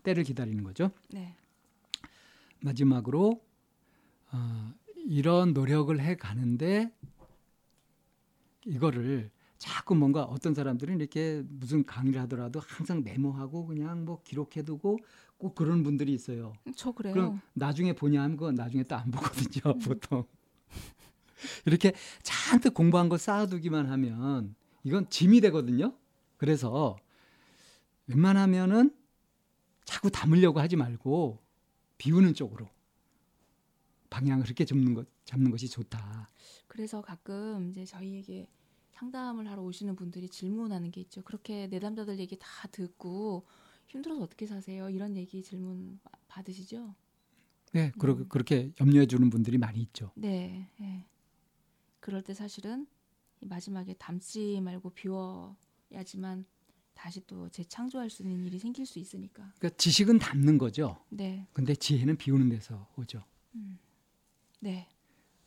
때를 0.03 0.23
기다리는 0.23 0.63
거죠. 0.63 0.91
네. 1.09 1.35
마지막으로 2.61 3.41
어, 4.31 4.73
이런 5.05 5.53
노력을 5.53 5.97
해 5.99 6.15
가는데 6.15 6.91
이거를 8.65 9.29
자꾸 9.57 9.95
뭔가 9.95 10.23
어떤 10.23 10.53
사람들은 10.53 10.99
이렇게 10.99 11.43
무슨 11.47 11.85
강의를 11.85 12.21
하더라도 12.21 12.59
항상 12.59 13.03
메모하고 13.03 13.65
그냥 13.65 14.05
뭐 14.05 14.21
기록해두고 14.23 14.99
꼭 15.37 15.55
그런 15.55 15.83
분들이 15.83 16.13
있어요. 16.13 16.53
저 16.75 16.91
그래요. 16.91 17.13
그럼 17.13 17.41
나중에 17.53 17.93
보냐 17.93 18.21
하면 18.23 18.37
그건 18.37 18.55
나중에 18.55 18.83
또 18.83 18.95
안 18.95 19.09
보거든요, 19.11 19.77
보통. 19.79 20.25
이렇게 21.65 21.93
잔뜩 22.23 22.73
공부한 22.73 23.09
거 23.09 23.17
쌓아두기만 23.17 23.87
하면 23.87 24.55
이건 24.83 25.09
짐이 25.09 25.41
되거든요. 25.41 25.93
그래서 26.37 26.95
웬만하면은 28.07 28.95
자꾸 29.85 30.09
담으려고 30.09 30.59
하지 30.59 30.75
말고 30.75 31.41
비우는 31.97 32.33
쪽으로 32.33 32.69
방향을 34.09 34.43
그렇게 34.43 34.65
잡는 34.65 34.93
것 34.93 35.07
잡는 35.25 35.51
것이 35.51 35.67
좋다. 35.67 36.29
그래서 36.67 37.01
가끔 37.01 37.69
이제 37.69 37.83
저희에게 37.85 38.49
상담을 38.91 39.49
하러 39.49 39.61
오시는 39.63 39.95
분들이 39.95 40.29
질문하는 40.29 40.91
게 40.91 41.01
있죠. 41.01 41.21
그렇게 41.23 41.67
내담자들 41.67 42.19
얘기 42.19 42.37
다 42.39 42.67
듣고 42.71 43.45
힘들어서 43.87 44.21
어떻게 44.21 44.47
사세요? 44.47 44.89
이런 44.89 45.15
얘기 45.17 45.43
질문 45.43 45.99
바- 46.03 46.11
받으시죠? 46.27 46.95
네, 47.73 47.91
그러, 47.99 48.13
음. 48.13 48.27
그렇게 48.29 48.71
염려해 48.79 49.05
주는 49.07 49.29
분들이 49.29 49.57
많이 49.57 49.79
있죠. 49.81 50.11
네. 50.15 50.69
예. 50.81 51.05
그럴 51.99 52.21
때 52.23 52.33
사실은 52.33 52.87
이 53.41 53.45
마지막에 53.45 53.93
담지 53.95 54.61
말고 54.61 54.91
비워 54.91 55.55
야지만 55.91 56.45
다시 56.93 57.21
또 57.27 57.47
재창조할 57.49 58.09
수 58.09 58.23
있는 58.23 58.43
일이 58.45 58.57
생길 58.57 58.85
수 58.85 58.99
있으니까. 58.99 59.53
그러니까 59.59 59.77
지식은 59.77 60.19
담는 60.19 60.57
거죠. 60.57 61.03
네. 61.09 61.47
근데 61.53 61.75
지혜는 61.75 62.17
비우는 62.17 62.49
데서 62.49 62.87
오죠. 62.97 63.23
네. 64.59 64.87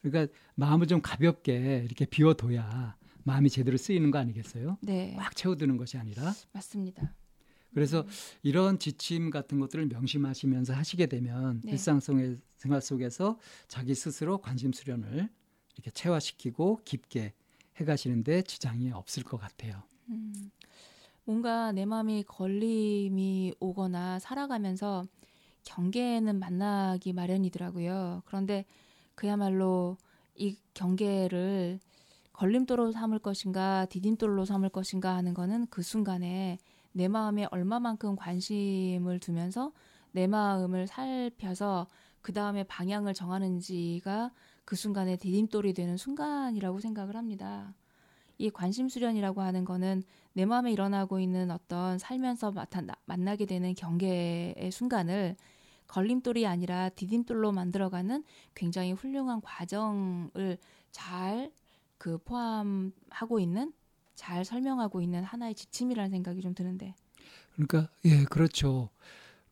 그러니까 0.01 0.33
마음을 0.55 0.87
좀 0.87 1.03
가볍게 1.03 1.83
이렇게 1.85 2.05
비워둬야 2.05 2.97
마음이 3.25 3.51
제대로 3.51 3.77
쓰이는 3.77 4.11
거 4.11 4.19
아니겠어요? 4.19 4.79
네. 4.81 5.15
꽉 5.19 5.35
채워두는 5.37 5.77
것이 5.77 5.99
아니라 5.99 6.33
맞습니다. 6.53 7.15
그래서 7.75 8.07
이런 8.43 8.79
지침 8.79 9.31
같은 9.31 9.61
것들을 9.61 9.87
명심하시면서 9.87 10.73
하시게 10.75 11.07
되면 11.07 11.61
네. 11.63 11.73
일상성의 11.73 12.37
생활 12.57 12.81
속에서 12.81 13.39
자기 13.69 13.95
스스로 13.95 14.39
관심 14.39 14.73
수련을 14.73 15.29
이렇게 15.75 15.91
체화시키고 15.91 16.81
깊게 16.85 17.35
해가시는데 17.81 18.43
지장이 18.43 18.93
없을 18.93 19.23
것 19.23 19.39
같아요. 19.39 19.83
음, 20.09 20.51
뭔가 21.25 21.73
내 21.73 21.85
마음이 21.85 22.25
걸림이 22.25 23.55
오거나 23.61 24.19
살아가면서 24.19 25.05
경계는 25.65 26.39
만나기 26.39 27.13
마련이더라고요. 27.13 28.23
그런데 28.25 28.65
그야말로 29.15 29.97
이 30.35 30.57
경계를 30.75 31.79
걸림돌로 32.33 32.93
삼을 32.93 33.19
것인가 33.19 33.87
디딤돌로 33.91 34.47
삼을 34.47 34.71
것인가 34.71 35.15
하는 35.15 35.35
거는 35.35 35.67
그 35.69 35.83
순간에 35.83 36.59
내 36.93 37.07
마음에 37.07 37.47
얼마만큼 37.51 38.17
관심을 38.17 39.21
두면서 39.21 39.73
내 40.13 40.27
마음을 40.27 40.87
살펴서 40.87 41.87
그 42.23 42.33
다음에 42.33 42.65
방향을 42.65 43.15
정하는지가 43.15 44.33
그 44.71 44.77
순간에 44.77 45.17
디딤돌이 45.17 45.75
되는 45.75 45.97
순간이라고 45.97 46.79
생각을 46.79 47.17
합니다. 47.17 47.75
이 48.39 48.51
관심 48.51 48.89
수련이라고 48.89 49.41
하는 49.41 49.65
거는 49.65 50.05
내 50.33 50.47
마음에 50.47 50.71
일어나고 50.71 51.19
있는 51.19 51.51
어떤 51.51 51.99
살면서 51.99 52.53
맡아, 52.53 52.81
만나게 53.05 53.47
되는 53.47 53.75
경계의 53.75 54.71
순간을 54.71 55.35
걸림돌이 55.89 56.47
아니라 56.47 56.89
디딤돌로 56.91 57.51
만들어가는 57.51 58.23
굉장히 58.55 58.93
훌륭한 58.93 59.41
과정을 59.41 60.57
잘 60.93 61.51
그 62.01 62.17
포함하고 62.19 63.41
있는 63.41 63.73
잘 64.15 64.45
설명하고 64.45 65.03
있는 65.03 65.23
하나의 65.23 65.55
지침이라는 65.55 66.11
생각이 66.11 66.41
좀 66.41 66.55
드는데 66.55 66.95
그러니까 67.53 67.93
예 68.07 68.25
그렇죠. 68.25 68.89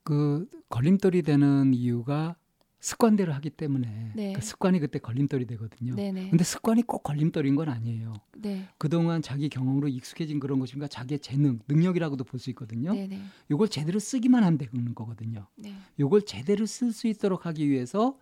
그 0.02 0.48
걸림돌이 0.70 1.22
되는 1.22 1.74
이유가 1.74 2.36
습관대로 2.80 3.32
하기 3.34 3.50
때문에 3.50 4.12
네. 4.14 4.32
그 4.32 4.40
습관이 4.40 4.78
그때 4.78 4.98
걸림돌이 5.00 5.46
되거든요. 5.46 5.94
네네 5.96 6.30
근데 6.30 6.44
습관이 6.44 6.82
꼭 6.82 7.02
걸림돌인 7.02 7.56
건 7.56 7.68
아니에요. 7.68 8.14
네 8.36 8.68
그동안 8.78 9.20
자기 9.20 9.48
경험으로 9.48 9.88
익숙해진 9.88 10.38
그런 10.38 10.58
것인가 10.60 10.86
자기의 10.86 11.18
재능, 11.20 11.58
능력이라고도 11.68 12.24
볼 12.24 12.38
수 12.38 12.50
있거든요. 12.50 12.92
네네 12.94 13.20
요걸 13.50 13.68
제대로 13.68 13.98
쓰기만 13.98 14.44
하면 14.44 14.58
되는 14.58 14.94
거거든요. 14.94 15.48
네 15.56 15.74
요걸 15.98 16.22
제대로 16.22 16.66
쓸 16.66 16.92
수 16.92 17.08
있도록 17.08 17.46
하기 17.46 17.68
위해서 17.68 18.16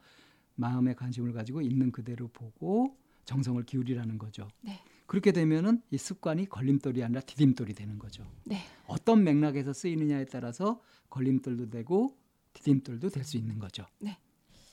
마음의 0.55 0.97
관심을 0.97 1.33
가지고 1.35 1.61
있는 1.61 1.93
그대로 1.93 2.29
보고 2.29 2.97
정성을 3.27 3.63
기울이라는 3.65 4.17
거죠. 4.17 4.49
네. 4.63 4.81
그렇게 5.07 5.33
되면은 5.33 5.83
이 5.91 5.99
습관이 5.99 6.47
걸림돌이 6.47 7.05
아니라 7.05 7.21
디딤돌이 7.21 7.75
되는 7.75 7.99
거죠. 7.99 8.25
네. 8.45 8.61
어떤 8.87 9.23
맥락에서 9.23 9.73
쓰이느냐에 9.75 10.25
따라서 10.25 10.81
걸림돌도 11.11 11.69
되고 11.69 12.17
디딤돌도 12.55 13.11
될 13.11 13.23
수 13.23 13.37
있는 13.37 13.59
거죠. 13.59 13.85
네. 14.01 14.17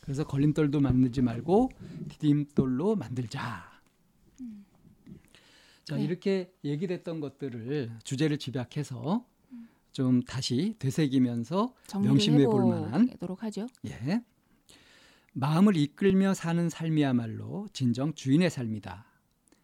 그래서 0.03 0.25
걸림돌도 0.25 0.81
만들지 0.81 1.21
말고 1.21 1.69
디딤돌로 2.19 2.97
만들자. 2.97 3.71
자 5.85 5.95
네. 5.95 6.03
이렇게 6.03 6.53
얘기됐던 6.65 7.21
것들을 7.21 7.99
주제를 8.03 8.37
집약해서 8.37 9.25
좀 9.93 10.21
다시 10.23 10.75
되새기면서 10.77 11.73
명심해 12.01 12.45
볼 12.45 12.65
만한 12.65 13.07
하죠. 13.43 13.67
예. 13.85 14.21
마음을 15.31 15.77
이끌며 15.77 16.33
사는 16.33 16.69
삶이야말로 16.69 17.69
진정 17.71 18.13
주인의 18.13 18.49
삶이다. 18.49 19.05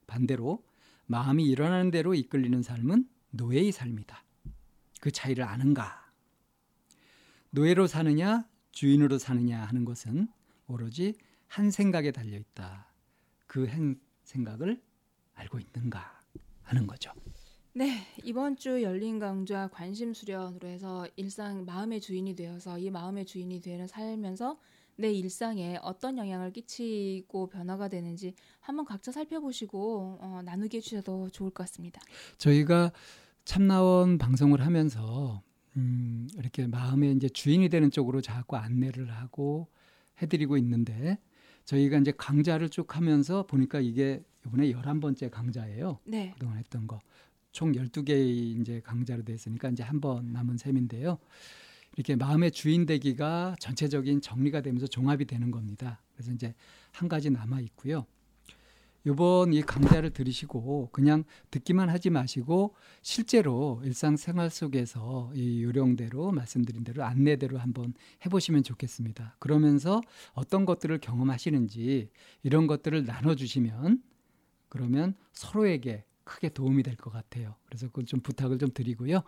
반대로 0.08 0.63
마음이 1.06 1.43
일어나는 1.43 1.91
대로 1.91 2.13
이끌리는 2.13 2.63
삶은 2.63 3.10
노예의 3.32 3.73
삶이다. 3.73 4.23
그 5.02 5.12
차이를 5.12 5.43
아는가? 5.43 6.10
노예로 7.49 7.88
사느냐, 7.88 8.47
주인으로 8.79 9.17
사느냐 9.17 9.61
하는 9.65 9.83
것은 9.83 10.29
오로지 10.67 11.13
한 11.47 11.69
생각에 11.69 12.11
달려 12.11 12.37
있다. 12.37 12.87
그 13.45 13.67
한 13.67 13.99
생각을 14.23 14.81
알고 15.33 15.59
있는가 15.59 16.21
하는 16.61 16.87
거죠. 16.87 17.11
네, 17.73 18.05
이번 18.23 18.55
주 18.55 18.81
열린 18.81 19.19
강좌 19.19 19.67
관심 19.67 20.13
수련으로 20.13 20.69
해서 20.69 21.05
일상 21.17 21.65
마음의 21.65 21.99
주인이 21.99 22.33
되어서 22.37 22.79
이 22.79 22.89
마음의 22.89 23.25
주인이 23.25 23.59
되는 23.59 23.85
살면서 23.85 24.57
내 24.95 25.11
일상에 25.11 25.77
어떤 25.81 26.17
영향을 26.17 26.53
끼치고 26.53 27.47
변화가 27.47 27.89
되는지 27.89 28.33
한번 28.61 28.85
각자 28.85 29.11
살펴보시고 29.11 30.19
어, 30.21 30.41
나누게 30.45 30.77
해주셔도 30.77 31.31
좋을 31.31 31.49
것 31.49 31.63
같습니다. 31.63 31.99
저희가 32.37 32.93
참나원 33.43 34.17
방송을 34.17 34.65
하면서 34.65 35.41
음, 35.77 36.27
이렇게 36.38 36.67
마음의 36.67 37.15
이제 37.15 37.29
주인이 37.29 37.67
되는 37.69 37.91
쪽으로 37.91 38.21
자꾸 38.21 38.58
안내를 38.58 39.12
하고 39.12 39.67
해드리고 40.21 40.58
있는데 40.58 41.17
저희가 41.65 41.97
이제 41.99 42.12
강좌를 42.17 42.69
쭉 42.69 42.95
하면서 42.95 43.45
보니까 43.45 43.79
이게 43.79 44.23
이번에 44.45 44.71
열한 44.71 44.99
번째 44.99 45.29
강좌예요. 45.29 45.99
네, 46.05 46.32
그동안 46.34 46.58
했던 46.58 46.88
거총 46.88 47.73
12개의 47.73 48.60
이제 48.62 48.82
강좌로 48.82 49.23
돼 49.23 49.34
있으니까 49.34 49.69
이제 49.69 49.84
한 49.84 49.99
번 50.01 50.32
남은 50.34 50.58
셈인데요. 50.58 51.17
이렇게 51.95 52.15
마음의 52.15 52.51
주인 52.51 52.86
되기가 52.86 53.55
전체적인 53.60 54.21
정리가 54.21 54.62
되면서 54.62 54.88
종합이 54.88 55.25
되는 55.25 55.51
겁니다. 55.51 56.01
그래서 56.13 56.32
이제 56.32 56.53
한 56.91 57.08
가지 57.10 57.29
남아 57.29 57.60
있고요. 57.62 58.05
이번 59.05 59.53
이 59.53 59.62
강좌를 59.62 60.12
들으시고 60.12 60.89
그냥 60.91 61.23
듣기만 61.51 61.89
하지 61.89 62.09
마시고 62.09 62.75
실제로 63.01 63.81
일상생활 63.83 64.49
속에서 64.49 65.31
이 65.33 65.63
요령대로 65.63 66.31
말씀드린 66.31 66.83
대로 66.83 67.03
안내대로 67.03 67.57
한번 67.57 67.93
해보시면 68.25 68.63
좋겠습니다. 68.63 69.35
그러면서 69.39 70.01
어떤 70.33 70.65
것들을 70.65 70.97
경험하시는지 70.99 72.09
이런 72.43 72.67
것들을 72.67 73.05
나눠주시면 73.05 74.03
그러면 74.69 75.15
서로에게 75.31 76.03
크게 76.23 76.49
도움이 76.49 76.83
될 76.83 76.95
것 76.95 77.12
같아요. 77.12 77.55
그래서 77.65 77.88
그걸 77.88 78.05
좀 78.05 78.19
부탁을 78.19 78.59
좀 78.59 78.69
드리고요. 78.71 79.21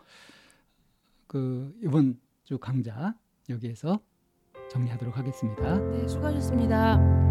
그 1.27 1.73
이번 1.83 2.19
주 2.43 2.57
강좌 2.59 3.15
여기에서 3.49 3.99
정리하도록 4.69 5.17
하겠습니다. 5.17 5.77
네, 5.91 6.07
수고하셨습니다. 6.07 7.30